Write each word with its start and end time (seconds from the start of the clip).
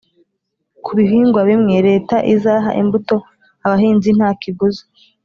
ku 0.83 0.91
bihingwa 0.99 1.39
bimwe, 1.49 1.75
leta 1.87 2.15
izaha 2.33 2.69
imbuto 2.81 3.15
abahinzi 3.65 4.09
nta 4.17 4.29
kiguzi, 4.41 4.83